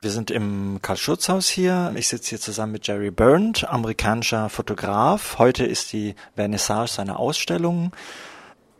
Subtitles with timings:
[0.00, 1.92] Wir sind im Karl-Schurz-Haus hier.
[1.96, 5.38] Ich sitze hier zusammen mit Jerry Burnt, amerikanischer Fotograf.
[5.38, 7.90] Heute ist die Vernissage seiner Ausstellung.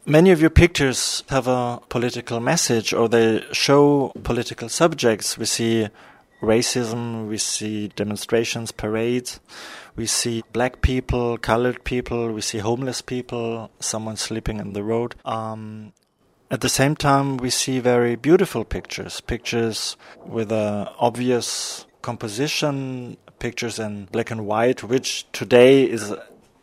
[0.04, 5.36] Many of your pictures have a political message or they show political subjects.
[5.40, 5.88] We see
[6.40, 9.40] racism, we see demonstrations, parades,
[9.96, 15.16] we see black people, colored people, we see homeless people, someone sleeping in the road.
[15.24, 15.92] Um,
[16.50, 23.78] at the same time, we see very beautiful pictures, pictures with a obvious composition, pictures
[23.78, 26.14] in black and white, which today is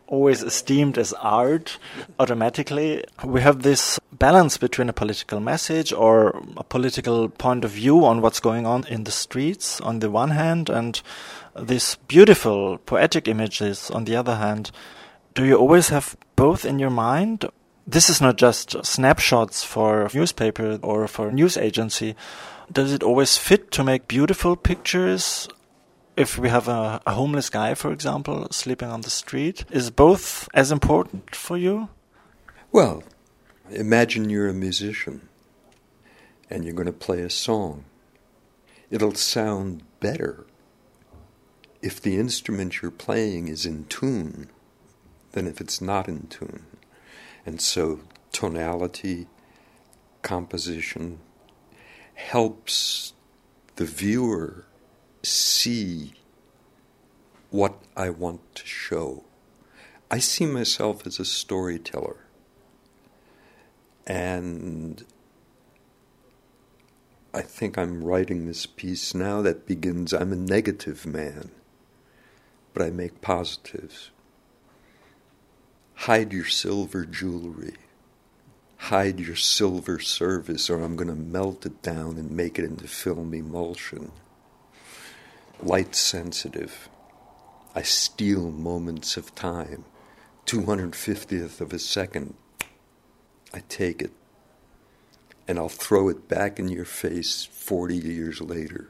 [0.08, 1.78] always esteemed as art
[2.20, 3.04] automatically.
[3.24, 8.22] We have this balance between a political message or a political point of view on
[8.22, 11.02] what's going on in the streets on the one hand and
[11.60, 14.72] these beautiful poetic images on the other hand.
[15.34, 17.46] Do you always have both in your mind
[17.88, 22.16] this is not just snapshots for newspaper or for news agency.
[22.72, 25.48] Does it always fit to make beautiful pictures?
[26.18, 30.48] If we have a, a homeless guy, for example, sleeping on the street, is both
[30.54, 31.90] as important for you?
[32.72, 33.04] Well,
[33.70, 35.28] imagine you're a musician
[36.50, 37.86] and you're going to play a song.
[38.90, 40.46] It'll sound better
[41.82, 44.50] if the instrument you're playing is in tune
[45.34, 46.66] than if it's not in tune.
[47.46, 48.00] And so
[48.32, 49.28] tonality,
[50.24, 51.20] composition
[52.16, 53.14] helps
[53.76, 54.66] the viewer
[55.22, 56.14] see
[57.52, 59.24] what I want to show.
[60.10, 62.18] I see myself as a storyteller.
[64.08, 65.04] And
[67.34, 71.52] I think I'm writing this piece now that begins I'm a negative man,
[72.74, 74.12] but I make positives.
[75.96, 77.76] Hide your silver jewelry.
[78.78, 82.88] Hide your silver service, or I'm going to melt it down and make it into
[82.88, 84.12] film emulsion.
[85.64, 86.90] Light sensitive.
[87.74, 89.86] I steal moments of time.
[90.46, 92.36] 250th of a second.
[93.54, 94.12] I take it.
[95.48, 98.90] And I'll throw it back in your face 40 years later.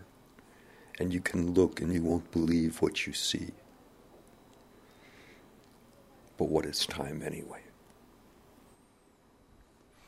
[1.00, 3.52] And you can look and you won't believe what you see.
[6.38, 7.62] But what is time anyway?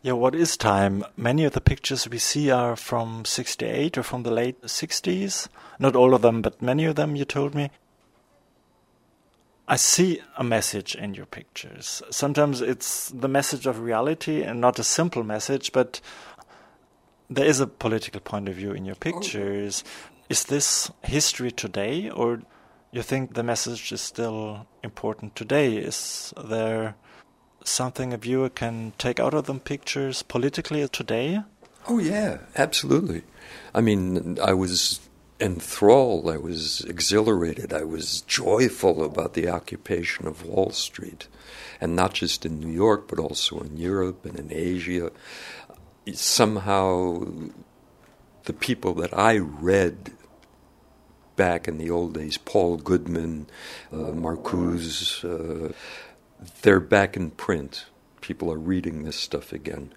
[0.02, 1.04] Yeah, what is time?
[1.18, 5.48] Many of the pictures we see are from 68 or from the late 60s.
[5.80, 7.72] Not all of them, but many of them, you told me.
[9.68, 12.02] I see a message in your pictures.
[12.10, 16.00] Sometimes it's the message of reality and not a simple message, but
[17.30, 19.84] there is a political point of view in your oh, pictures.
[20.30, 22.44] Is this history today, or
[22.92, 25.78] you think the message is still important today?
[25.78, 26.96] Is there
[27.64, 31.42] something a viewer can take out of them pictures politically today?
[31.88, 33.24] Oh, yeah, absolutely.
[33.74, 35.00] I mean, I was
[35.40, 41.28] enthralled, I was exhilarated, I was joyful about the occupation of Wall Street.
[41.80, 45.12] And not just in New York, but also in Europe and in Asia.
[46.14, 47.28] Somehow,
[48.46, 50.12] the people that I read
[51.38, 53.48] back in the old days, Paul Goodman,
[53.94, 55.72] uh, Marcuse, uh,
[56.62, 57.86] they're back in print.
[58.20, 59.94] People are reading this stuff again.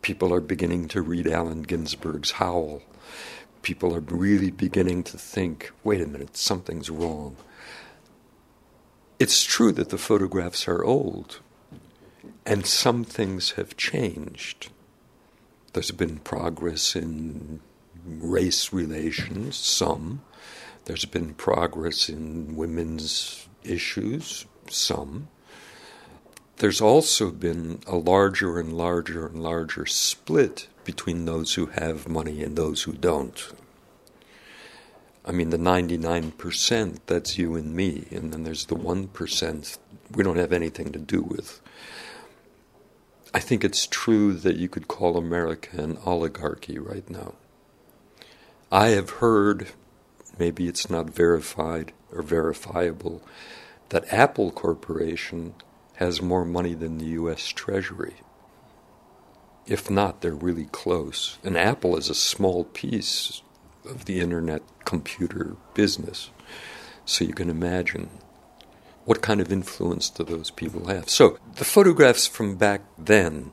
[0.00, 2.82] People are beginning to read Allen Ginsberg's Howl.
[3.60, 7.36] People are really beginning to think wait a minute, something's wrong.
[9.18, 11.40] It's true that the photographs are old,
[12.44, 14.70] and some things have changed.
[15.72, 17.60] There's been progress in
[18.06, 20.22] race relations, some.
[20.84, 25.28] There's been progress in women's issues, some.
[26.58, 32.42] There's also been a larger and larger and larger split between those who have money
[32.42, 33.52] and those who don't.
[35.24, 39.78] I mean, the 99%, that's you and me, and then there's the 1%
[40.14, 41.62] we don't have anything to do with.
[43.32, 47.34] I think it's true that you could call America an oligarchy right now.
[48.70, 49.68] I have heard
[50.38, 53.22] maybe it's not verified or verifiable,
[53.90, 55.54] that Apple Corporation
[55.96, 57.48] has more money than the U.S.
[57.48, 58.14] Treasury.
[59.66, 61.38] If not, they're really close.
[61.42, 63.42] And Apple is a small piece
[63.84, 66.30] of the internet computer business.
[67.04, 68.10] So you can imagine
[69.04, 71.08] what kind of influence do those people have.
[71.08, 73.52] So the photographs from back then,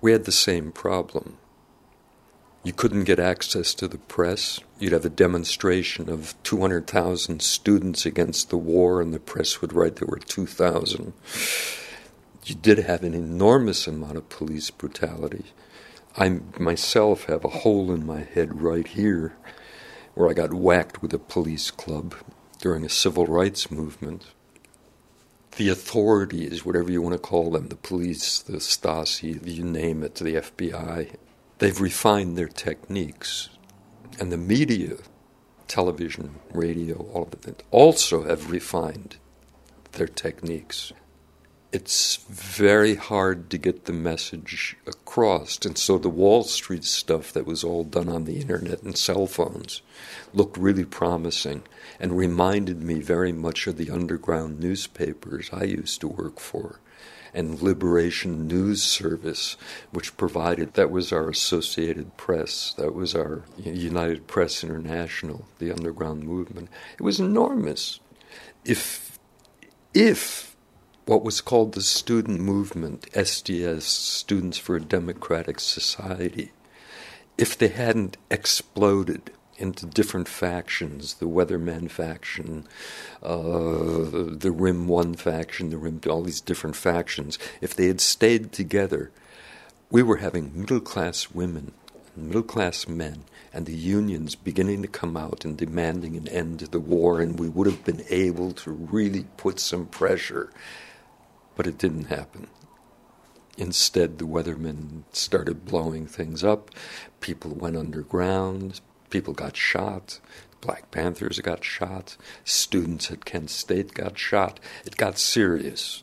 [0.00, 1.38] we had the same problem.
[2.66, 4.58] You couldn't get access to the press.
[4.80, 9.94] You'd have a demonstration of 200,000 students against the war, and the press would write
[9.94, 11.12] there were 2,000.
[12.44, 15.44] You did have an enormous amount of police brutality.
[16.16, 19.36] I myself have a hole in my head right here
[20.14, 22.16] where I got whacked with a police club
[22.58, 24.24] during a civil rights movement.
[25.54, 30.16] The authorities, whatever you want to call them, the police, the Stasi, you name it,
[30.16, 31.14] the FBI,
[31.58, 33.48] they've refined their techniques.
[34.18, 34.96] And the media,
[35.68, 39.16] television, radio, all of it, also have refined
[39.92, 40.92] their techniques
[41.76, 45.58] it's very hard to get the message across.
[45.66, 49.26] And so the Wall Street stuff that was all done on the internet and cell
[49.26, 49.82] phones
[50.32, 51.64] looked really promising
[52.00, 56.80] and reminded me very much of the underground newspapers I used to work for
[57.36, 59.58] and Liberation News Service,
[59.90, 66.24] which provided that was our Associated Press, that was our United Press International, the underground
[66.24, 66.70] movement.
[66.98, 68.00] It was enormous.
[68.64, 69.18] If
[69.92, 70.56] if
[71.04, 76.52] what was called the student movement, SDS, Students for a Democratic Society,
[77.38, 82.66] if they hadn't exploded into different factions the Weatherman faction,
[83.22, 88.52] uh, the RYM 1 faction, the Rim all these different factions, if they had stayed
[88.52, 89.10] together,
[89.90, 91.72] we were having middle class women,
[92.16, 96.68] middle class men, and the unions beginning to come out and demanding an end to
[96.68, 100.50] the war, and we would have been able to really put some pressure
[101.56, 102.46] but it didn't happen.
[103.58, 106.70] Instead, the weathermen started blowing things up.
[107.20, 108.80] People went underground.
[109.16, 110.20] People got shot.
[110.60, 112.16] Black Panthers got shot.
[112.44, 114.60] Students at Kent State got shot.
[114.84, 116.02] It got serious.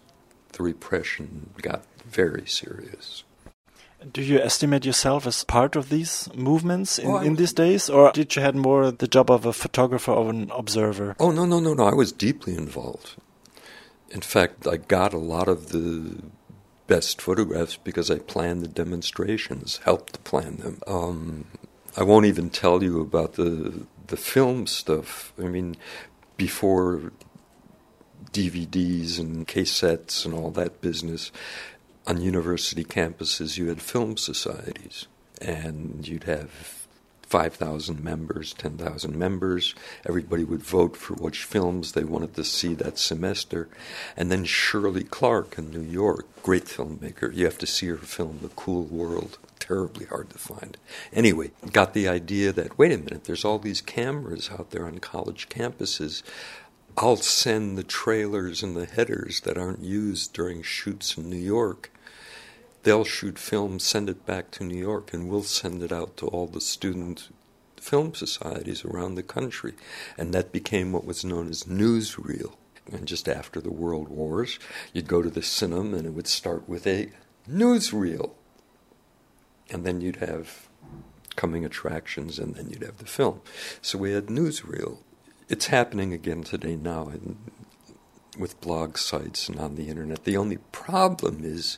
[0.54, 3.24] The repression got very serious.
[4.12, 8.12] Do you estimate yourself as part of these movements in, oh, in these days, or
[8.12, 11.16] did you had more the job of a photographer or an observer?
[11.20, 11.86] Oh no no no no!
[11.86, 13.16] I was deeply involved
[14.14, 16.22] in fact, I got a lot of the
[16.86, 20.80] best photographs because I planned the demonstrations, helped to plan them.
[20.86, 21.46] Um,
[21.96, 25.34] I won't even tell you about the the film stuff.
[25.40, 25.76] I mean,
[26.38, 27.12] before
[28.32, 31.32] DVDs and cassettes and all that business,
[32.08, 35.08] on university campuses you had film societies,
[35.42, 36.83] and you'd have
[37.34, 39.74] 5,000 members, 10,000 members.
[40.06, 43.70] Everybody would vote for which films they wanted to see that semester.
[44.16, 47.34] And then Shirley Clarke in New York, great filmmaker.
[47.34, 49.40] You have to see her film, The Cool World.
[49.58, 50.78] Terribly hard to find.
[51.12, 55.00] Anyway, got the idea that, wait a minute, there's all these cameras out there on
[55.00, 56.22] college campuses.
[56.96, 61.90] I'll send the trailers and the headers that aren't used during shoots in New York
[62.84, 66.28] they'll shoot film, send it back to New York, and we'll send it out to
[66.28, 67.30] all the student
[67.78, 69.74] film societies around the country.
[70.18, 72.54] And that became what was known as newsreel.
[72.92, 74.60] And just after the World Wars,
[74.94, 77.10] you'd go to the cinema and it would start with a
[77.50, 78.32] newsreel.
[79.70, 80.68] And then you'd have
[81.36, 83.42] coming attractions and then you'd have the film.
[83.82, 84.98] So we had newsreel.
[85.50, 87.38] It's happening again today now in,
[88.38, 90.26] with blog sites and on the internet.
[90.26, 91.78] The only problem is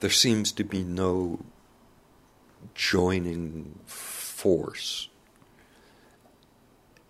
[0.00, 1.40] there seems to be no
[2.74, 5.08] joining force.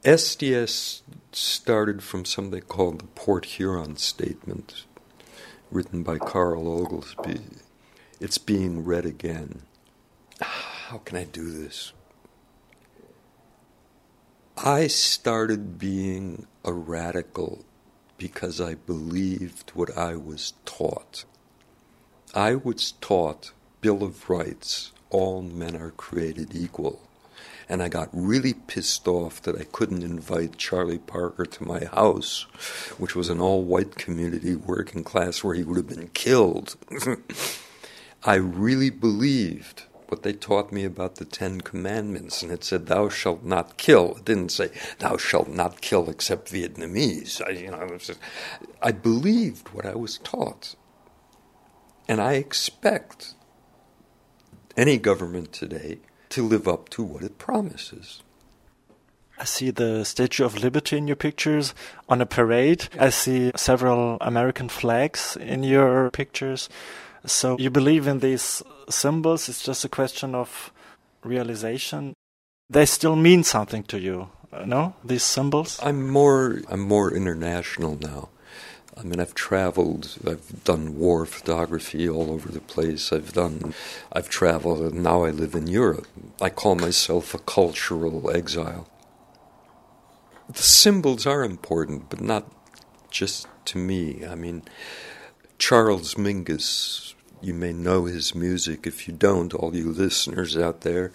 [0.05, 1.03] SDS
[1.33, 4.85] started from something called the Port Huron Statement,
[5.71, 7.41] written by Carl Oglesby.
[8.19, 9.63] It's being read again.
[10.43, 11.93] Ah, how can I do this?
[14.57, 17.65] I started being a radical
[18.19, 21.25] because I believed what I was taught.
[22.35, 27.01] I was taught Bill of Rights, all men are created equal.
[27.69, 32.43] And I got really pissed off that I couldn't invite Charlie Parker to my house,
[32.99, 36.77] which was an all white community, working class, where he would have been killed.
[38.25, 43.09] I really believed what they taught me about the Ten Commandments, and it said, "Thou
[43.09, 47.99] shalt not kill." It didn't say, "Thou shalt not kill except Vietnamese." I, you know,
[48.83, 50.75] I believed what I was taught,
[52.11, 53.35] and I expect
[54.77, 56.01] any government today
[56.31, 58.25] to live up to what it promises.
[59.39, 61.73] I see the Statue of Liberty in your pictures
[62.09, 62.89] on a parade.
[62.99, 66.69] I see several American flags in your pictures.
[67.27, 69.49] So you believe in these symbols?
[69.49, 70.73] It's just a question of
[71.23, 72.15] realization.
[72.69, 74.95] They still mean something to you, uh, no?
[75.05, 75.79] These symbols.
[75.81, 76.61] I'm more.
[76.69, 78.31] I'm more international now.
[79.01, 83.15] I mean, I've traveled, I've done war photography all over the place.
[83.15, 83.73] I've done,
[84.13, 86.07] I've traveled, and now I live in Europe.
[86.39, 88.87] I call myself a cultural exile.
[90.51, 92.45] The symbols are important, but not
[93.11, 94.27] just to me.
[94.27, 94.65] I mean,
[95.59, 98.87] Charles Mingus, you may know his music.
[98.87, 101.13] If you don't, all you listeners out there,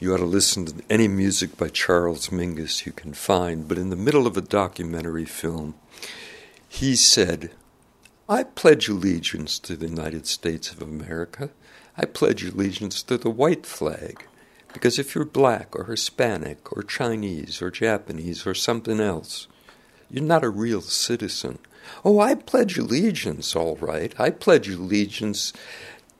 [0.00, 3.66] You ought to listen to any music by Charles Mingus you can find.
[3.66, 5.74] But in the middle of a documentary film,
[6.68, 7.50] he said,
[8.28, 11.50] I pledge allegiance to the United States of America.
[11.96, 14.24] I pledge allegiance to the white flag.
[14.72, 19.48] Because if you're black or Hispanic or Chinese or Japanese or something else,
[20.10, 21.58] you're not a real citizen.
[22.04, 24.14] Oh, I pledge allegiance, all right.
[24.20, 25.54] I pledge allegiance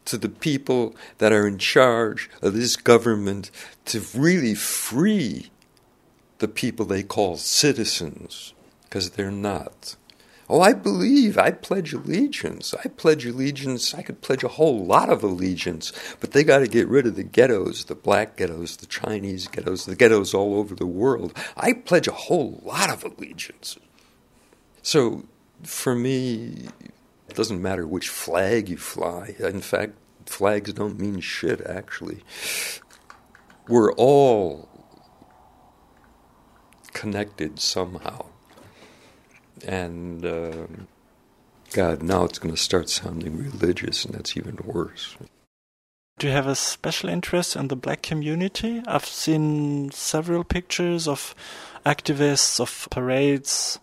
[0.06, 3.50] to the people that are in charge of this government
[3.84, 5.50] to really free
[6.38, 9.96] the people they call citizens, because they're not.
[10.50, 12.72] Oh, I believe, I pledge allegiance.
[12.72, 13.92] I pledge allegiance.
[13.92, 17.16] I could pledge a whole lot of allegiance, but they got to get rid of
[17.16, 21.34] the ghettos, the black ghettos, the Chinese ghettos, the ghettos all over the world.
[21.56, 23.78] I pledge a whole lot of allegiance.
[24.80, 25.24] So
[25.64, 26.68] for me,
[27.28, 29.34] it doesn't matter which flag you fly.
[29.38, 29.92] In fact,
[30.24, 32.22] flags don't mean shit, actually.
[33.68, 34.68] We're all
[36.94, 38.26] connected somehow.
[39.64, 40.66] And uh,
[41.72, 45.16] God, now it's going to start sounding religious, and that's even worse.
[46.18, 48.82] Do you have a special interest in the black community?
[48.86, 51.34] I've seen several pictures of
[51.86, 53.78] activists, of parades.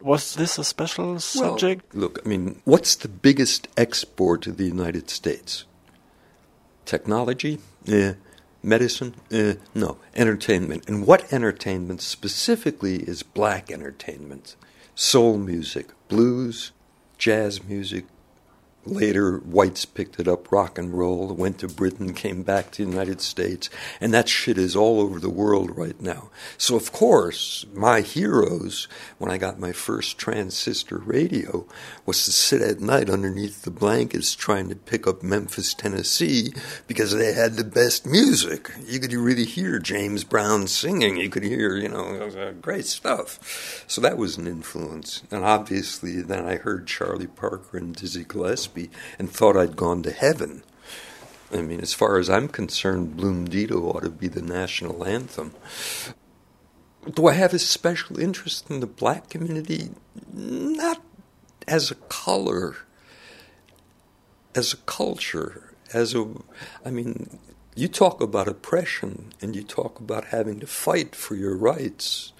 [0.00, 1.94] Was this a special subject?
[1.94, 5.66] Well, look, I mean, what's the biggest export of the United States?
[6.84, 7.58] Technology?
[7.84, 8.14] Yeah.
[8.62, 9.14] Medicine?
[9.32, 9.98] Uh, no.
[10.14, 10.88] Entertainment.
[10.88, 14.56] And what entertainment specifically is black entertainment?
[14.98, 16.72] Soul music, blues,
[17.18, 18.04] jazz music.
[18.86, 22.90] Later, whites picked it up, rock and roll, went to Britain, came back to the
[22.90, 23.68] United States,
[24.00, 26.30] and that shit is all over the world right now.
[26.56, 31.66] So, of course, my heroes, when I got my first transistor radio,
[32.06, 36.54] was to sit at night underneath the blankets trying to pick up Memphis, Tennessee,
[36.86, 38.70] because they had the best music.
[38.86, 41.18] You could really hear James Brown singing.
[41.18, 43.84] You could hear, you know, uh, great stuff.
[43.86, 45.24] So that was an influence.
[45.30, 48.67] And obviously, then I heard Charlie Parker and Dizzy Gillespie
[49.18, 50.62] and thought I'd gone to heaven.
[51.52, 55.54] I mean, as far as I'm concerned, Bloom ought to be the national anthem.
[57.14, 59.90] Do I have a special interest in the black community?
[60.32, 61.02] Not
[61.66, 62.76] as a color,
[64.54, 66.26] as a culture, as a.
[66.84, 67.38] I mean,
[67.74, 72.32] you talk about oppression and you talk about having to fight for your rights.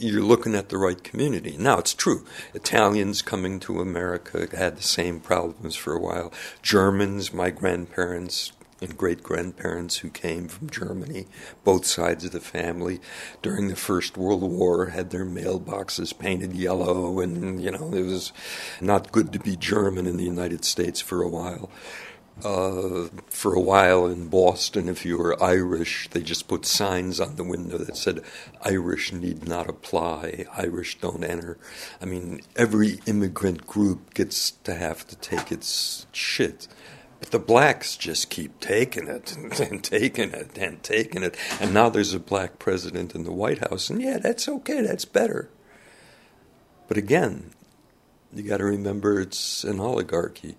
[0.00, 1.56] You're looking at the right community.
[1.58, 2.24] Now, it's true.
[2.54, 6.32] Italians coming to America had the same problems for a while.
[6.62, 11.26] Germans, my grandparents, and great grandparents who came from Germany,
[11.64, 13.00] both sides of the family,
[13.42, 18.32] during the First World War had their mailboxes painted yellow, and you know it was
[18.80, 21.70] not good to be German in the United States for a while.
[22.40, 27.44] For a while in Boston, if you were Irish, they just put signs on the
[27.44, 28.22] window that said,
[28.62, 31.58] Irish need not apply, Irish don't enter.
[32.00, 36.68] I mean, every immigrant group gets to have to take its shit.
[37.18, 41.36] But the blacks just keep taking it and, and, taking it and taking it.
[41.60, 45.04] And now there's a black president in the White House, and yeah, that's okay, that's
[45.04, 45.50] better.
[46.86, 47.50] But again,
[48.32, 50.56] you got to remember it's an oligarchy.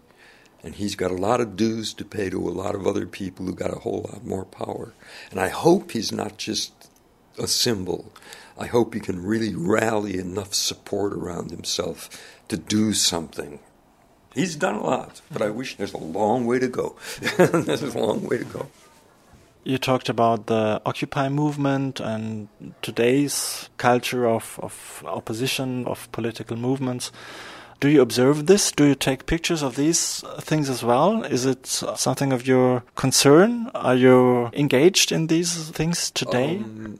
[0.64, 3.46] And he's got a lot of dues to pay to a lot of other people
[3.46, 4.94] who got a whole lot more power.
[5.32, 6.90] And I hope he's not just
[7.38, 8.12] a symbol.
[8.58, 12.10] I hope he can really rally enough support around himself
[12.50, 13.60] to do something
[14.36, 16.96] He's done a lot, but I wish there's a long way to go.
[17.38, 18.68] there's a long way to go.
[19.64, 22.48] You talked about the Occupy movement and
[22.82, 27.12] today's culture of, of opposition, of political movements.
[27.80, 28.72] Do you observe this?
[28.72, 31.24] Do you take pictures of these things as well?
[31.24, 33.72] Is it something of your concern?
[33.74, 36.58] Are you engaged in these things today?
[36.58, 37.00] Um,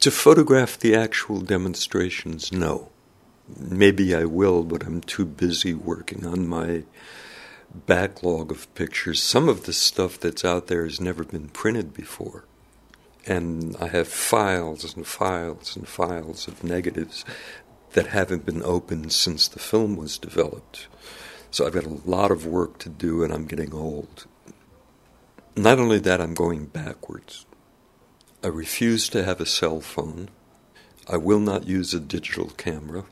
[0.00, 2.88] to photograph the actual demonstrations, no.
[3.58, 6.84] Maybe I will, but I'm too busy working on my
[7.86, 9.22] backlog of pictures.
[9.22, 12.44] Some of the stuff that's out there has never been printed before.
[13.26, 17.24] And I have files and files and files of negatives
[17.92, 20.88] that haven't been opened since the film was developed.
[21.50, 24.26] So I've got a lot of work to do, and I'm getting old.
[25.56, 27.46] Not only that, I'm going backwards.
[28.44, 30.28] I refuse to have a cell phone.
[31.08, 33.04] I will not use a digital camera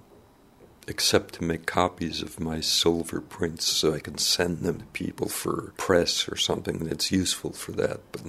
[0.87, 5.29] except to make copies of my silver prints so I can send them to people
[5.29, 8.01] for press or something that's useful for that.
[8.13, 8.23] But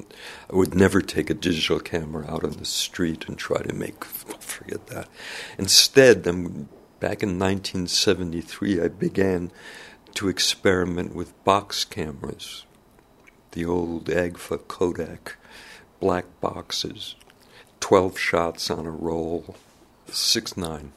[0.51, 4.03] I would never take a digital camera out on the street and try to make,
[4.39, 5.09] forget that.
[5.57, 6.69] Instead, I'm,
[6.99, 9.51] back in 1973, I began
[10.15, 12.65] to experiment with box cameras,
[13.51, 15.37] the old Agfa Kodak
[15.99, 17.15] black boxes,
[17.79, 19.55] 12 shots on a roll,
[20.07, 20.91] 6 9.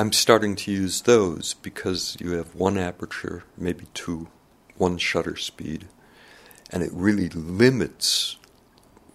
[0.00, 4.28] I'm starting to use those because you have one aperture, maybe two,
[4.78, 5.88] one shutter speed,
[6.70, 8.38] and it really limits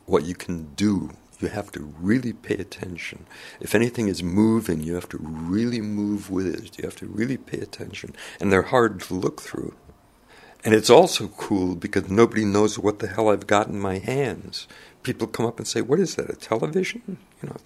[0.06, 1.10] what you can do.
[1.40, 3.26] You have to really pay attention.
[3.60, 6.78] If anything is moving, you have to really move with it.
[6.78, 8.16] You have to really pay attention.
[8.40, 9.74] And they're hard to look through.
[10.64, 14.68] And it's also cool because nobody knows what the hell I've got in my hands.
[15.02, 17.18] People come up and say, What is that, a television?
[17.42, 17.58] You know.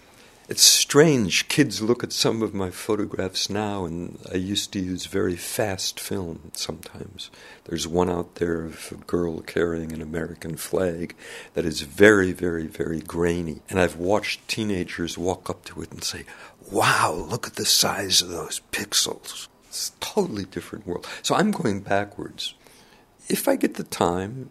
[0.50, 1.48] It's strange.
[1.48, 6.00] Kids look at some of my photographs now, and I used to use very fast
[6.00, 7.30] film sometimes.
[7.66, 11.16] There's one out there of a girl carrying an American flag
[11.54, 13.62] that is very, very, very grainy.
[13.70, 16.26] And I've watched teenagers walk up to it and say,
[16.72, 19.50] Wow, look at the size of those pixels.
[19.68, 21.08] It's a totally different world.
[21.22, 22.56] So I'm going backwards.
[23.28, 24.50] If I get the time,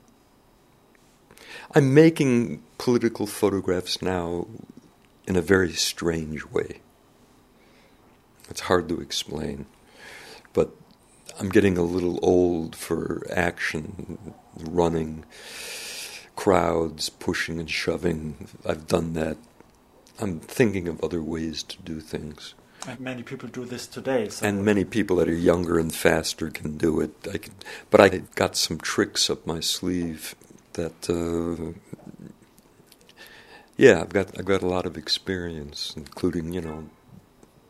[1.74, 4.46] I'm making political photographs now
[5.28, 6.80] in a very strange way.
[8.48, 9.66] It's hard to explain,
[10.54, 10.74] but
[11.38, 15.26] I'm getting a little old for action, running,
[16.34, 18.48] crowds, pushing and shoving.
[18.66, 19.36] I've done that.
[20.18, 22.54] I'm thinking of other ways to do things.
[22.86, 24.30] And many people do this today.
[24.30, 27.12] So and many people that are younger and faster can do it.
[27.30, 27.52] I can,
[27.90, 30.34] but I got some tricks up my sleeve
[30.72, 31.78] that uh,
[33.78, 36.90] yeah, I've got I've got a lot of experience, including you know,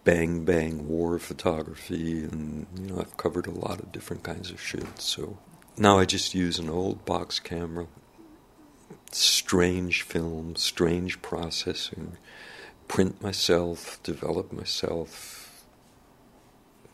[0.04, 4.60] bang bang war photography, and you know I've covered a lot of different kinds of
[4.60, 5.00] shit.
[5.00, 5.38] So
[5.76, 7.86] now I just use an old box camera,
[9.12, 12.16] strange film, strange processing,
[12.88, 15.47] print myself, develop myself.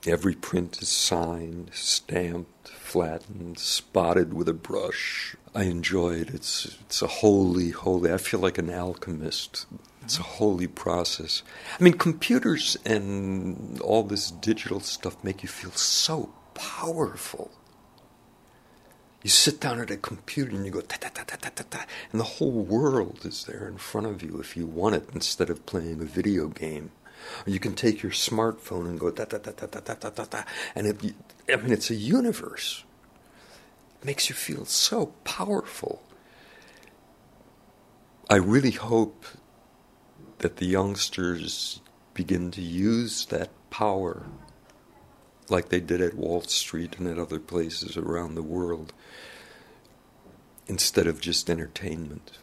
[0.06, 6.30] Every print is signed, stamped, flattened, spotted with a brush I enjoy it.
[6.30, 8.12] It's it's a holy, holy.
[8.12, 9.66] I feel like an alchemist.
[10.02, 11.42] It's a holy process.
[11.78, 17.52] I mean, computers and all this digital stuff make you feel so powerful.
[19.22, 21.64] You sit down at a computer and you go ta ta ta ta ta ta
[21.70, 25.08] ta, and the whole world is there in front of you if you want it,
[25.14, 26.90] instead of playing a video game.
[27.46, 30.24] You can take your smartphone and go ta ta ta ta ta ta ta ta,
[30.24, 31.14] ta and it,
[31.48, 32.84] I mean, it's a universe
[34.04, 36.02] makes you feel so powerful.
[38.28, 39.24] I really hope
[40.38, 41.80] that the youngsters
[42.12, 44.24] begin to use that power
[45.48, 48.92] like they did at Wall Street and at other places around the world
[50.66, 52.38] instead of just entertainment.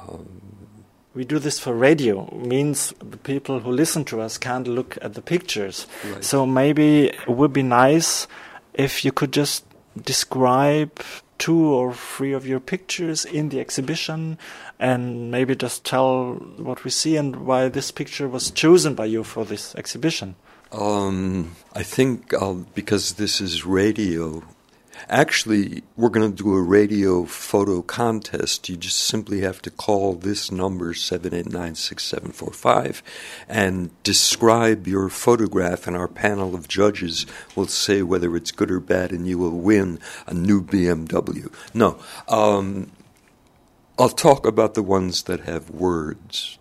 [0.00, 0.68] Um,
[1.14, 5.14] we do this for radio means the people who listen to us can't look at
[5.14, 6.24] the pictures right.
[6.24, 8.26] so maybe it would be nice
[8.74, 9.64] if you could just
[10.00, 11.02] describe
[11.38, 14.38] two or three of your pictures in the exhibition
[14.78, 19.24] and maybe just tell what we see and why this picture was chosen by you
[19.24, 20.36] for this exhibition?
[20.70, 24.42] Um, I think I'll, because this is radio,
[25.08, 28.68] Actually, we're going to do a radio photo contest.
[28.68, 33.02] You just simply have to call this number 7896745
[33.48, 37.24] and describe your photograph, and our panel of judges
[37.56, 41.50] will say whether it's good or bad, and you will win a new BMW.
[41.74, 42.92] No, um,
[43.98, 46.58] I'll talk about the ones that have words.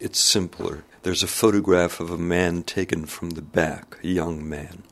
[0.00, 0.84] It's simpler.
[1.02, 4.82] There's a photograph of a man taken from the back, a young man.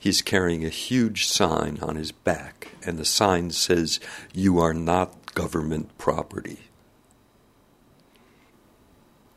[0.00, 3.98] He's carrying a huge sign on his back, and the sign says,
[4.32, 6.60] You are not government property.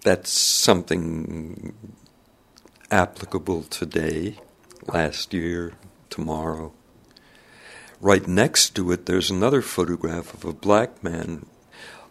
[0.04, 1.74] That's something
[2.91, 4.38] applicable today,
[4.88, 5.74] last year,
[6.10, 6.74] tomorrow.
[8.00, 11.45] Right next to it, there's another photograph of a black man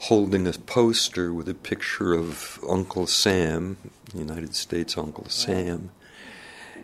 [0.03, 3.77] holding a poster with a picture of Uncle Sam,
[4.15, 5.91] United States Uncle Sam,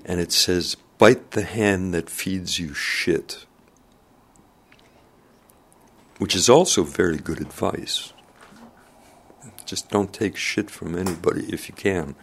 [0.05, 3.45] and it says, Bite the hand that feeds you shit.
[6.19, 8.15] Which is also very good advice.
[9.67, 12.15] Just don't take shit from anybody if you can.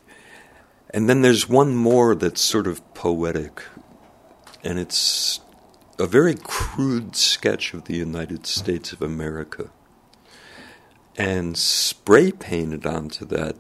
[0.90, 3.64] And then there's one more that's sort of poetic,
[4.64, 5.42] and it's
[6.00, 9.70] a very crude sketch of the United States of America.
[11.16, 13.56] And spray painted onto that,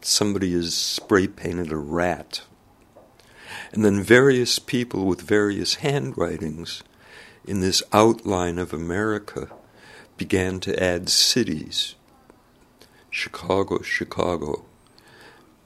[0.00, 2.42] somebody has spray painted a rat
[3.74, 6.84] and then various people with various handwritings
[7.44, 9.48] in this outline of America
[10.16, 11.96] began to add cities
[13.10, 14.64] Chicago, Chicago,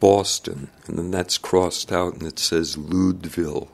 [0.00, 3.68] Boston, and then that's crossed out and it says Leudeville.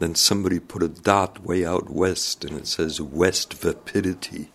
[0.00, 4.50] Then somebody put a dot way out west and it says West Vapidity.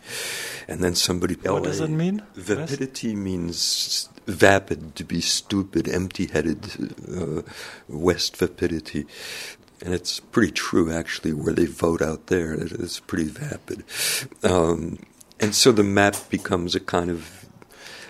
[0.67, 1.35] And then somebody.
[1.35, 2.23] What does it mean?
[2.33, 3.23] Vapidity west?
[3.23, 7.43] means vapid, to be stupid, empty headed, uh,
[7.87, 9.05] West Vapidity.
[9.81, 12.53] And it's pretty true, actually, where they vote out there.
[12.55, 13.83] It's pretty vapid.
[14.41, 14.97] Um,
[15.39, 17.45] and so the map becomes a kind of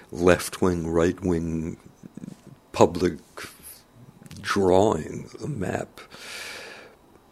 [0.09, 1.77] left wing, right wing
[2.71, 3.19] public
[4.41, 5.99] drawing, a map.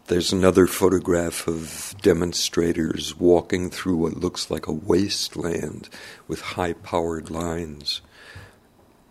[0.06, 5.88] There's another photograph of demonstrators walking through what looks like a wasteland
[6.28, 8.02] with high powered lines.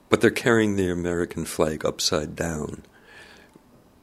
[0.09, 2.83] But they're carrying the American flag upside down,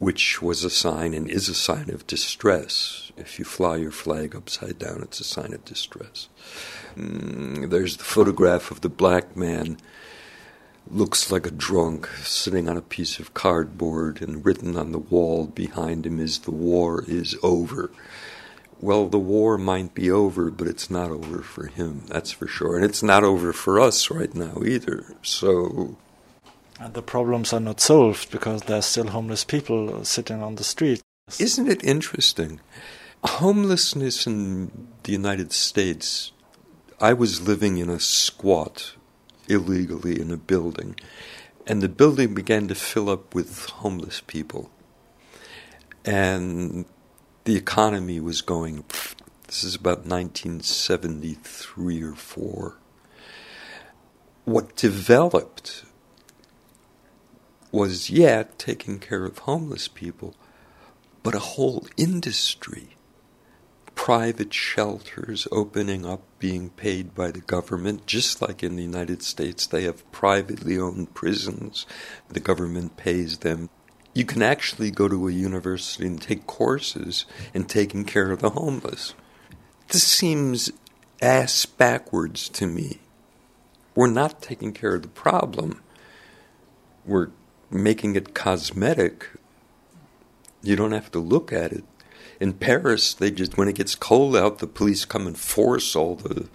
[0.00, 3.12] which was a sign and is a sign of distress.
[3.16, 6.28] If you fly your flag upside down, it's a sign of distress.
[6.96, 9.76] Mm, there's the photograph of the black man
[10.88, 15.46] looks like a drunk sitting on a piece of cardboard, and written on the wall
[15.46, 17.90] behind him is The war is over.
[18.80, 22.76] Well, the war might be over, but it's not over for him, that's for sure.
[22.76, 25.04] And it's not over for us right now either.
[25.22, 25.96] So.
[26.78, 31.02] And the problems are not solved because there's still homeless people sitting on the street.
[31.38, 32.60] Isn't it interesting?
[33.22, 36.32] Homelessness in the United States.
[36.98, 38.94] I was living in a squat
[39.50, 40.94] illegally in a building.
[41.66, 44.70] And the building began to fill up with homeless people.
[46.04, 46.86] And
[47.44, 48.84] the economy was going,
[49.46, 52.76] this is about 1973 or 4.
[54.44, 55.84] What developed
[57.72, 60.34] was, yeah, taking care of homeless people,
[61.22, 62.96] but a whole industry
[64.00, 69.66] private shelters opening up, being paid by the government, just like in the United States,
[69.66, 71.84] they have privately owned prisons.
[72.30, 73.68] The government pays them.
[74.14, 78.48] You can actually go to a university and take courses in taking care of the
[78.48, 79.12] homeless.
[79.88, 80.72] This seems
[81.20, 83.00] ass backwards to me.
[83.94, 85.82] We're not taking care of the problem.
[87.04, 87.32] We're
[87.70, 89.28] making it cosmetic.
[90.62, 91.84] You don't have to look at it
[92.38, 96.16] in Paris, they just when it gets cold out, the police come and force all
[96.16, 96.48] the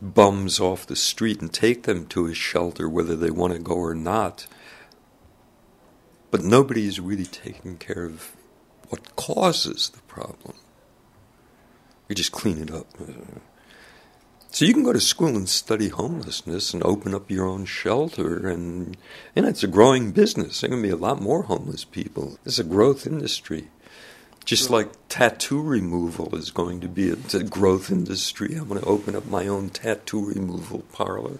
[0.00, 3.74] bums off the street and take them to a shelter, whether they want to go
[3.74, 4.46] or not.
[6.30, 8.36] But nobody is really taking care of
[8.88, 10.54] what causes the problem.
[12.08, 12.86] You just clean it up.
[14.50, 18.48] So you can go to school and study homelessness and open up your own shelter,
[18.48, 18.96] and
[19.34, 20.60] and it's a growing business.
[20.60, 22.38] There are going to be a lot more homeless people.
[22.44, 23.68] It's a growth industry.
[24.46, 29.16] Just like tattoo removal is going to be a, growth industry, I'm going to open
[29.16, 31.38] up my own tattoo removal parlor.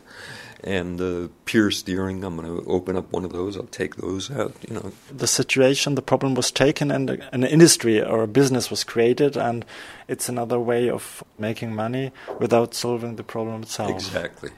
[0.64, 3.56] And uh, pierced earring, I'm going to open up one of those.
[3.56, 4.56] I'll take those out.
[4.68, 8.82] You know, the situation, the problem was taken, and an industry or a business was
[8.82, 9.64] created, and
[10.08, 13.90] it's another way of making money without solving the problem itself.
[13.90, 14.50] Exactly,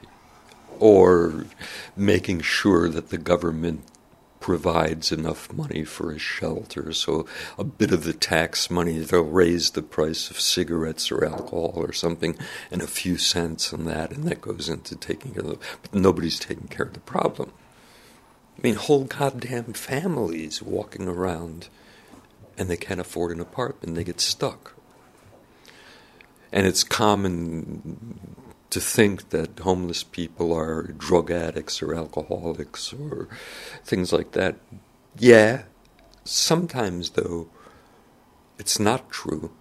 [0.79, 1.45] or
[1.95, 3.83] making sure that the government
[4.39, 6.93] provides enough money for a shelter.
[6.93, 7.25] So
[7.57, 11.91] a bit of the tax money, they'll raise the price of cigarettes or alcohol or
[11.91, 12.37] something
[12.71, 15.93] and a few cents on that, and that goes into taking care of the, but
[15.93, 17.51] nobody's taking care of the problem.
[18.57, 21.69] I mean, whole goddamn families walking around
[22.57, 24.75] and they can't afford an apartment, they get stuck.
[26.51, 28.19] And it's common
[28.69, 33.27] to think that homeless people are drug addicts or alcoholics or
[33.83, 34.57] things like that.
[35.17, 35.63] Yeah,
[36.23, 37.49] sometimes though,
[38.59, 39.51] it's not true.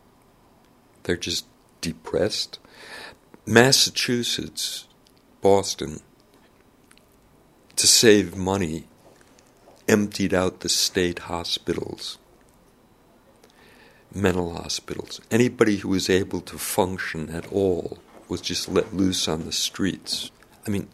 [1.05, 1.47] They're just
[1.81, 2.59] depressed.
[3.47, 4.87] Massachusetts,
[5.41, 6.01] Boston,
[7.77, 8.85] to save money,
[9.89, 12.19] emptied out the state hospitals,
[14.15, 15.21] mental hospitals.
[15.31, 20.31] Anybody who was able to function at all was just let loose on the streets.
[20.67, 20.89] I mean,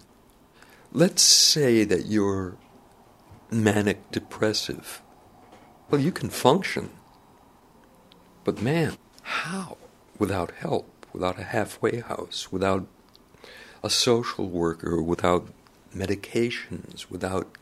[0.92, 2.56] let's say that you're
[3.50, 5.02] manic depressive.
[5.90, 6.90] Well, you can function.
[8.44, 9.78] But man, how?
[10.18, 12.86] Without help, without a halfway house, without
[13.82, 15.48] a social worker, without
[15.94, 17.58] medications, without.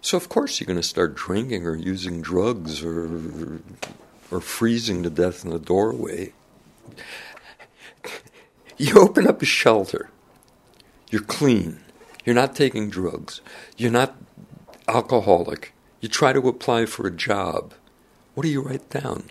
[0.00, 3.60] So, of course, you're going to start drinking or using drugs or,
[4.30, 6.32] or freezing to death in the doorway.
[8.76, 10.10] You open up a shelter.
[11.10, 11.80] You're clean.
[12.24, 13.40] You're not taking drugs.
[13.76, 14.16] You're not
[14.88, 15.72] alcoholic.
[16.00, 17.74] You try to apply for a job.
[18.34, 19.30] What do you write down?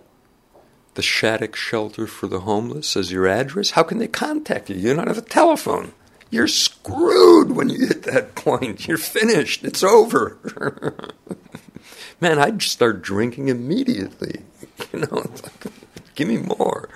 [0.94, 3.72] The Shattuck Shelter for the Homeless as your address?
[3.72, 4.78] How can they contact you?
[4.78, 5.92] You don't have a telephone.
[6.30, 8.88] You're screwed when you hit that point.
[8.88, 9.64] You're finished.
[9.66, 10.38] It's over.
[12.22, 14.42] man, I'd start drinking immediately.
[14.92, 15.74] You know, like,
[16.14, 16.90] give me more.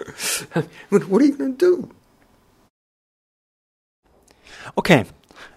[0.90, 1.92] what are you going to do?
[4.76, 5.06] Okay,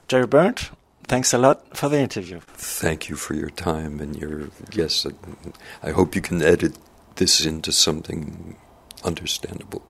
[0.09, 0.71] Jerry Berndt,
[1.05, 2.41] thanks a lot for the interview.
[2.55, 5.07] Thank you for your time and your yes.
[5.83, 6.77] I hope you can edit
[7.17, 8.57] this into something
[9.05, 9.89] understandable.